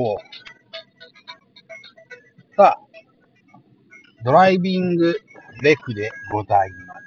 [0.00, 0.16] お
[2.56, 2.80] さあ、
[4.24, 5.20] ドライビング
[5.60, 7.00] レクでございます。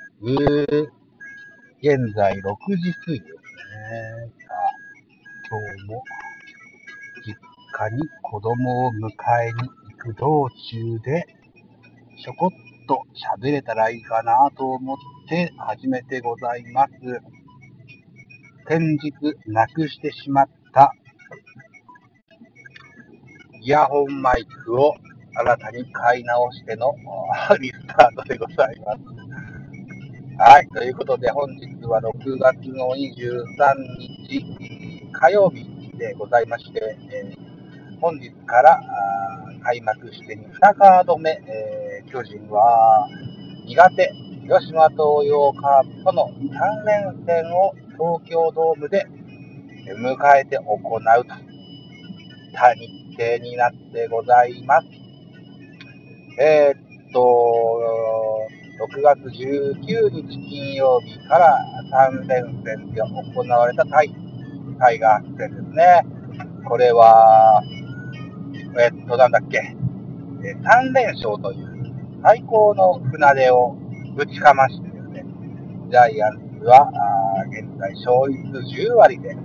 [1.81, 3.31] 現在6時過ぎですね。
[4.45, 4.71] さあ、
[5.49, 6.03] 今日も
[7.25, 7.33] 実
[7.71, 9.09] 家に子供を迎
[9.41, 11.25] えに行く道中で、
[12.21, 12.49] ちょこっ
[12.89, 13.03] と
[13.39, 14.97] 喋れたらいいかなと思っ
[15.29, 16.91] て始めてございます。
[18.67, 19.13] 先日
[19.47, 20.93] なくしてしまった
[23.63, 24.95] イヤホンマイクを
[25.35, 26.95] 新たに買い直しての
[27.61, 28.99] リスタートでございます。
[30.39, 30.67] はい。
[30.69, 33.75] ということで、本日は6月の23
[34.09, 38.81] 日火曜日でございまして、えー、本日から
[39.63, 43.07] 開幕して2カード目、えー、巨人は
[43.67, 49.05] 苦手、広島東洋カープとの3連戦を東京ドームで
[49.85, 53.00] 迎えて行うと。
[53.11, 54.87] 他日程になってございます。
[56.39, 57.81] えー、っと、
[58.95, 61.59] 6月19日金曜日から
[62.11, 64.13] 3連戦で行われたタイ
[64.79, 66.05] タイガース戦ですね。
[66.67, 67.61] これは、
[68.79, 69.57] えっと、なんだっけ、
[70.43, 73.75] え3連勝という最高の船出を
[74.15, 75.25] ぶちかましてですね、
[75.89, 76.91] ジャイアンツは、
[77.49, 78.47] 現在勝率
[78.91, 79.35] 10割で、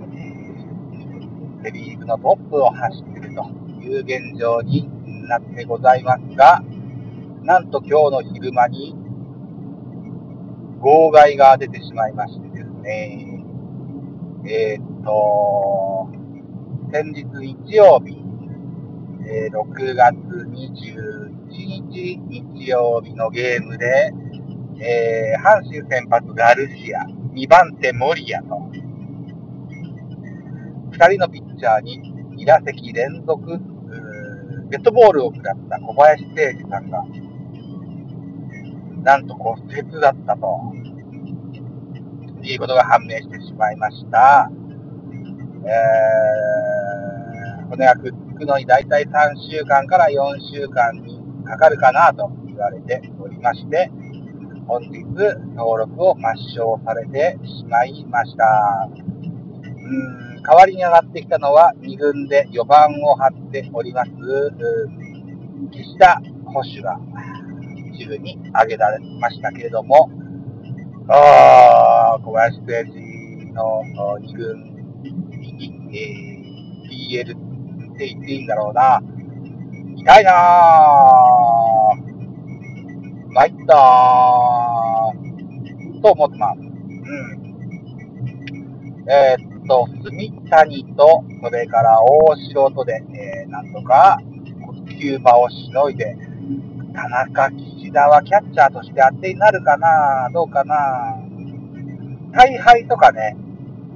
[1.67, 3.43] セリーグのトップを走っていると
[3.83, 4.89] いう現状に
[5.27, 6.63] なってございますが、
[7.43, 8.95] なんと今日の昼間に、
[10.79, 13.43] 号外が出てしまいましてですね、
[14.49, 16.09] えー、っと、
[16.93, 18.15] 先日日曜日、
[19.29, 24.13] えー、6月21日日曜日のゲームで、
[24.79, 27.03] えー、阪神先発ガルシア、
[27.33, 28.55] 2番手森谷と、
[30.97, 32.01] 2人のピッチャーに
[32.37, 33.59] 2打席連続、
[34.69, 37.05] デッドボールを食らった小林誠司さんが、
[39.03, 40.73] なんと骨折だったと、
[42.43, 44.49] いうことが判明してしまいました。
[45.65, 49.09] えー、骨がくっつくのに大体3
[49.51, 53.91] 週間から4週間にかかるかなと言われておりまして、
[54.67, 55.03] 本日
[55.55, 58.89] 登録を抹消されてしまいました。
[58.89, 64.11] うん代わりに上がってきたのは2軍で4番を張っております、
[65.71, 66.97] 岸田捕手が
[67.93, 70.09] 一部に挙げられましたけれども、
[71.09, 72.93] あ小林誠司
[73.51, 73.83] の
[74.21, 74.73] 2軍
[75.57, 77.39] に、えー、PL っ
[77.97, 79.01] て言っていいんだろうな。
[79.97, 80.33] 痛いなぁ。
[83.33, 83.75] 参ったー。
[86.01, 86.59] と思ってます。
[86.59, 86.67] うん。
[89.09, 94.19] えー、っと、住谷と、それから大城とで、えー、なんとか、
[94.87, 96.15] キューバをしのいで、
[96.93, 101.15] 田中、岸田はキャッチャーとして当てになるかなどうかな
[102.31, 103.37] 大敗とかね、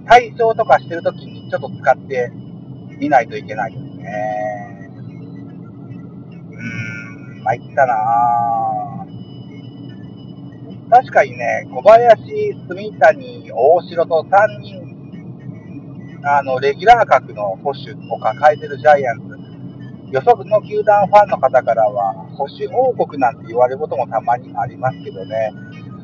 [0.05, 2.31] 体操とかしてるときにちょっと使って
[2.99, 4.91] みないといけないですね。
[6.51, 7.95] うーん、参ったな
[10.91, 14.90] 確かにね、小林、住谷、大城と3人、
[16.23, 19.41] あの、レギュラー格の保守を抱えてるジャイアンツ。
[20.11, 25.51] 予測の球団ファンの方からは、保守王国なんて言われることもたまにありますけどね。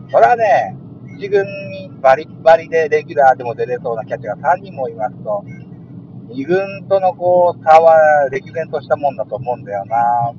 [0.10, 0.78] それはね、
[1.20, 5.44] 1軍にバリバリでレギュラーでも出れそうなキャッチャーが3人もいますと、
[6.30, 10.34] 2軍とのこう差は歴然としたもんだと思うんだよな。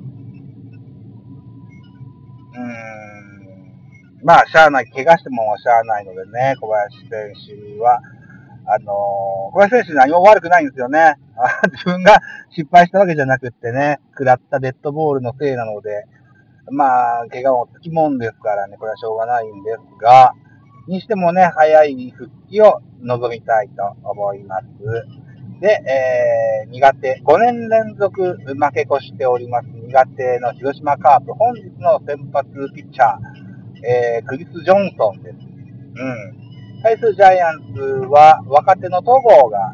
[2.53, 4.23] うーん。
[4.23, 7.33] まあ、しゃあない、怪我してもしゃあないのでね、小林選
[7.75, 8.01] 手は、
[8.65, 11.15] あのー、小林選手何も悪くないんですよね。
[11.73, 16.05] 自分が失敗したわけじゃなくってね、食らったデッドボールのせいなので、
[16.71, 20.33] まあ、怪我もつきもんですからね、これはしょうがないんですが、
[20.87, 24.65] にしてもね、早い復帰を望みたいと思います。
[25.59, 35.35] で、えー、苦手、5年連続負け越しております苦手の広島カープ、本日の先発ピッチャー、えー、クリス・ジョンソンです。
[35.35, 36.38] うん。
[36.81, 39.73] 対するジャイアンツは若手の戸郷が、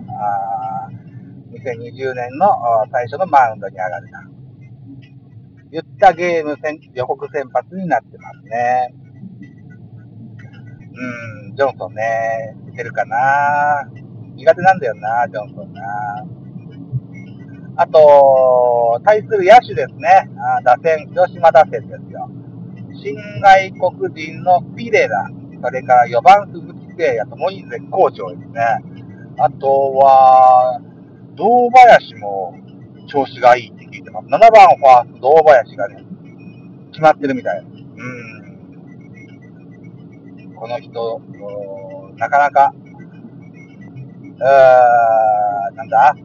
[1.52, 2.50] 2020年の
[2.92, 4.28] 最初のマウンドに上がるな。
[5.72, 8.94] 言ったゲーム戦予告先発になってますね。
[11.48, 13.86] うん、ジョンソンね、いけるかな
[14.36, 16.25] 苦手なんだよな、ジョンソンな。
[17.78, 20.30] あと、対する野手ですね。
[20.58, 22.30] あ打線、広島打線ですよ。
[23.04, 25.30] 新外国人のピレラ、
[25.62, 28.62] それから4番鈴木誠也ともに絶好調ですね。
[29.38, 30.81] あとは、
[31.36, 32.56] 堂林も
[33.07, 34.27] 調子がいいって聞いてます。
[34.27, 36.03] 7番ファースト、堂林がね、
[36.92, 37.83] 決まってるみたいです。
[37.97, 38.12] う
[40.51, 40.56] ん。
[40.56, 41.21] この人、
[42.18, 42.74] なかなか、
[44.41, 46.15] あなんだ、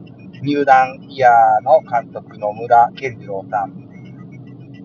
[0.41, 3.73] 入団イヤーの監督の村健次郎さん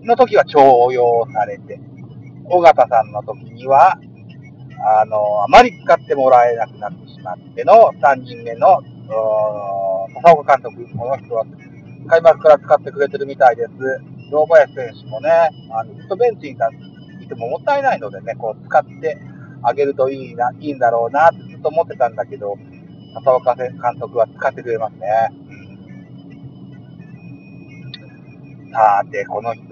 [0.04, 1.80] の時は重用されて、
[2.44, 3.98] 尾形さんの時には、
[4.78, 8.82] あの、あまり使ってもらえなくなってしまっての3人目の、
[10.14, 11.44] 笹岡監督、この人は
[12.08, 13.70] 開幕から使ってくれてるみたいです。
[14.30, 15.30] 堂林選手もね、
[15.70, 16.56] あのずっとベンチに
[17.22, 19.18] いてももったいないのでね、こう使って
[19.62, 22.56] あげるといいな、いいんだろうなってずっと思ってたんだけど、
[23.14, 25.08] 笹岡監督は使ってくれますね。
[28.72, 29.68] さて、この人、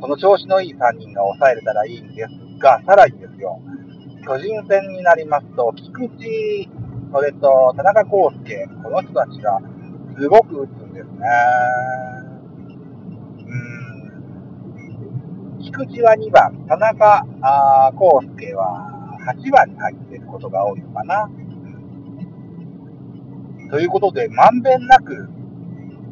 [0.00, 3.60] この調子のいい3人が抑えれたらいいんですが、さらにですよ、
[4.24, 6.68] 巨人戦になりますと、菊池、
[7.12, 9.60] それと田中康介、この人たちが
[10.16, 11.26] すごく打つんですね。
[13.38, 15.58] うーん。
[15.60, 21.28] 菊池は2番、田中あ康介は8番に入っていることが多いのかな。
[23.70, 25.28] ということで、まんべんなく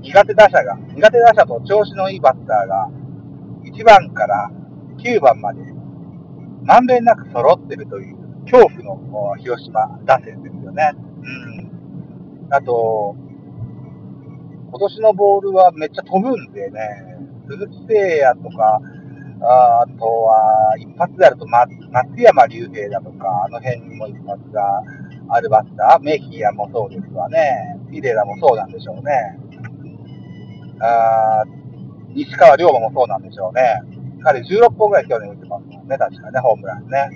[0.02, 2.90] 苦手打者が、苦手打者と調子のいいバッターが、
[3.62, 4.50] 1番から
[4.98, 5.60] 9番まで、
[6.62, 8.16] まんべんなく揃ってるという、
[8.50, 10.92] 恐怖の広島打線ですよね。
[11.22, 12.48] うん。
[12.50, 13.14] あと、
[14.70, 16.80] 今年のボールはめっちゃ飛ぶんでね、
[17.48, 18.80] 鈴木誠也とか、
[19.42, 21.70] あとは、一発であると松
[22.18, 24.82] 山竜平だとか、あの辺にも一発が
[25.28, 27.78] あるバッター、メヒアもそうですわね。
[27.90, 29.38] ピレラもそうなんでしょうね。
[30.80, 31.44] あ
[32.14, 33.82] 西川龍馬もそうなんでしょうね。
[34.22, 37.10] 彼16本ぐらい去年打ってますね、確かね、ホームランね。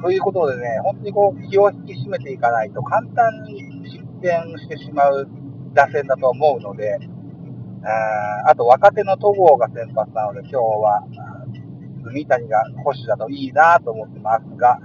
[0.00, 3.60] ということでね、本当にこう、気を引き締めていかないと簡単に
[3.90, 5.28] 失点してしまう
[5.74, 6.98] 打線だと思うので、
[7.84, 11.02] ああと若手の戸郷が先発なので、今日は、
[12.04, 14.80] 住谷が保守だといいなと思ってますが、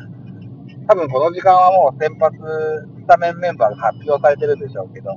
[0.88, 5.16] 多分この時間はもう先発、スタメンメンバーが発表されてるんでしょうけど、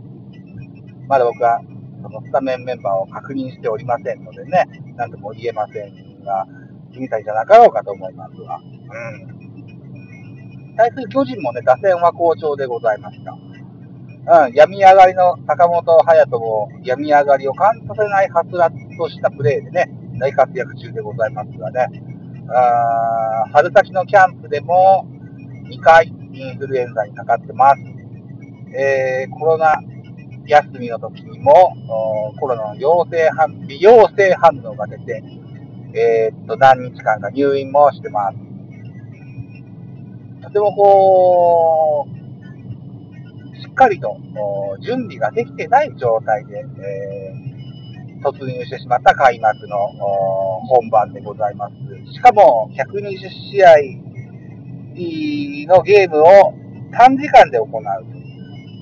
[1.09, 1.61] まだ僕は
[2.03, 4.67] そのスタメンメンバーを確認しておりませんのでね、
[4.97, 6.47] なんとも言えませんが、
[6.97, 8.57] 君たちじゃなかろうかと思いますが。
[8.57, 8.63] う
[9.33, 10.75] ん。
[10.77, 13.33] 対する巨人もね、打線は好調でございました。
[13.33, 21.87] うん、病み上がりの坂本勇人も病み上がりを感じさせないはつらつとしたプレーでね、大活躍中でございますがね、
[22.49, 25.07] あ春先のキャンプでも
[25.71, 27.81] 2回インフルエンザにかかってます。
[28.77, 29.81] えー、コロナ
[30.47, 31.53] 休みの時にも
[32.39, 35.23] コロナの陽性反、微陽性反応が出て、
[35.99, 38.37] えー、っと、何日間か入院もしてます。
[40.43, 44.19] とてもこう、しっかりと
[44.83, 49.79] 準備ができてない状態で、えー、突入してしまった開幕の
[50.67, 51.75] 本番でございます。
[52.13, 53.77] しかも、120試合
[55.67, 56.53] のゲームを
[56.93, 57.73] 短時間で行う。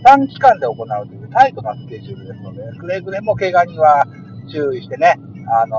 [0.05, 4.05] 短期間で行うというタイトなスケジュールですので、くれぐれも怪我には
[4.53, 5.19] 注意してね、
[5.49, 5.79] あの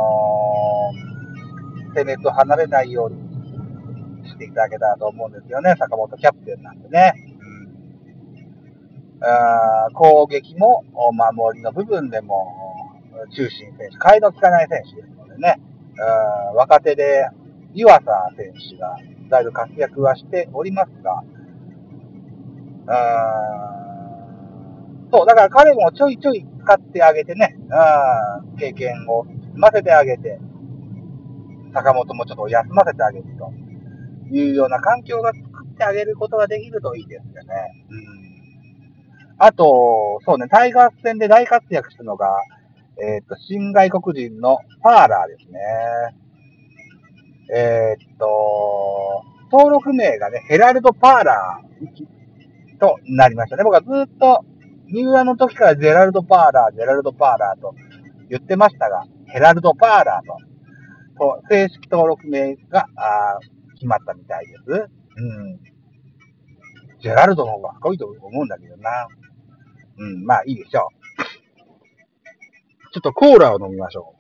[1.12, 1.15] ー、
[1.96, 7.14] 攻めと離れないようにしていただけたらと思うんですよね、坂本キャプテンなんでね。
[9.18, 10.84] うん、あ攻撃も
[11.14, 12.54] 守りの部分でも
[13.32, 15.62] 中心選手、替えの利かない選手ですのでね、
[16.56, 17.30] 若手で
[17.74, 18.04] 湯浅
[18.36, 18.98] 選手が
[19.30, 21.24] だいぶ活躍はしておりますが、
[22.88, 22.94] あ
[25.12, 30.40] そう、だから彼もちょいちょい使ってあげてね、あ経験を積ませてあげて、
[31.76, 37.86] 坂本もちょっと休ませてあげるというような環境が作ってあげることができるといいですよね。
[37.90, 38.26] うん。
[39.38, 42.30] あと、そうね、タイガース戦で大活躍したのが、
[42.98, 45.60] えっ、と、新外国人のパーラーですね。
[47.54, 53.64] えっ、と、登録名がね、ヘラルド・パーラーとなりましたね。
[53.66, 54.46] 僕はずっと
[54.88, 57.76] 入団の時からジェラルド・パーラー、ジェラルド・パーラーと
[58.30, 60.55] 言ってましたが、ヘラルド・パーラー、と
[61.50, 63.40] 正式登録名があ
[63.76, 64.90] 決まったみたいです。
[65.18, 65.60] うん。
[67.00, 69.08] ジェラルドの方がかっこいいと思うんだけどな。
[69.98, 71.06] うん、まあいいでしょう。
[72.92, 74.16] ちょっとコーラを飲みましょ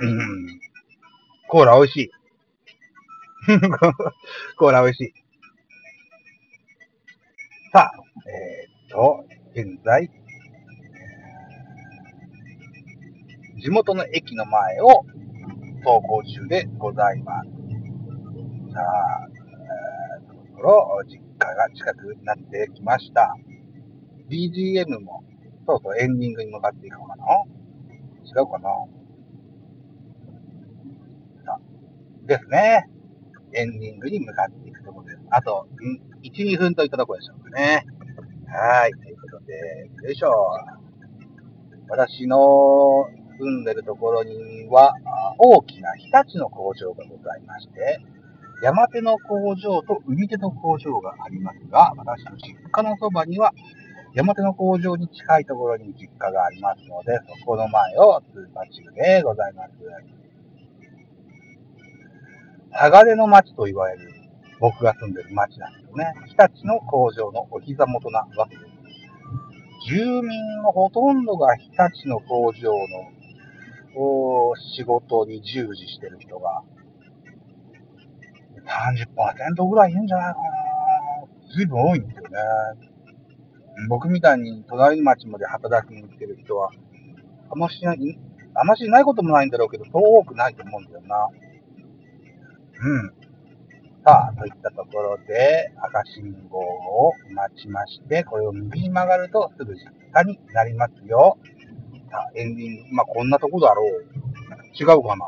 [0.00, 0.06] う。
[0.06, 0.60] うん。
[1.48, 2.10] コーラ美味しい。
[4.58, 5.14] コーラ美味しい。
[7.72, 7.92] さあ、
[8.28, 10.10] えー、っと、現在、
[13.66, 15.04] 地元の駅の前を
[15.82, 17.48] 走行中でございます。
[18.72, 23.34] さあ、えー、そろそろ実家が近くなってきました。
[24.30, 25.24] BGM も、
[25.66, 27.24] そうそう、エンディングに向かっていくのかな
[28.22, 28.70] 違うかな
[31.44, 31.58] さ
[32.24, 32.88] ですね。
[33.52, 35.18] エンディングに向かっていくところです。
[35.30, 35.66] あと、
[36.22, 37.84] 1、2分といったところでしょうかね。
[38.46, 38.92] はい。
[38.92, 40.30] ということで、よいしょ。
[41.88, 43.08] 私の
[43.38, 44.94] 住んでるところには、
[45.38, 48.00] 大きな日立の工場がございまして、
[48.62, 53.52] 山手の工場と海手の工場がありますが、私の実家のそばには、
[54.14, 59.72] 山手の工場に近いところに実家がありますので、そこの前を通過中でございます。
[62.72, 64.10] 鋼の町と言われる
[64.60, 66.14] 僕が住んでる町なんですよね。
[66.26, 68.76] 日立の工場のお膝元なわけです。
[69.88, 72.86] 住民のほとんどが日立の工場の
[74.76, 76.62] 仕事に従事してる人が
[78.66, 80.46] 30%ぐらいいるんじゃないかな。
[81.54, 82.38] 随分多いんですよね。
[83.88, 86.70] 僕みたいに隣町まで働きに来てる人は、
[87.50, 88.18] あんましない、
[88.54, 91.28] あましないこともないんだろうけど、そう多くないと思うんだよな。
[92.82, 93.12] うん。
[94.04, 99.80] さあ、といったところで、赤信号を待ちまして、これを右に曲がるとすぐ実
[100.12, 101.38] 家になりますよ。
[102.12, 104.04] あ、エンディング、まあ、こんなとこだろう。
[104.78, 105.26] 違うかな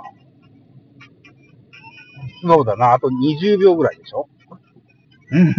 [2.43, 4.29] そうだな、あと20秒ぐらいでしょ
[5.31, 5.55] うん、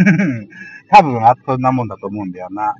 [0.90, 2.74] 多分あそんなもんだと思うんだよな。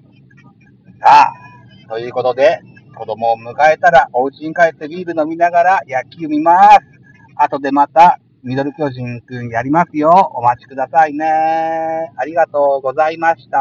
[1.01, 2.61] さあ、ということで、
[2.97, 6.81] 子供を迎えたら、お家に帰ってビール飲みながら野球見ます。
[7.37, 10.11] 後でまた、ミドル巨人くんやりますよ。
[10.35, 12.13] お待ちくださいね。
[12.17, 13.59] ありがとうございました。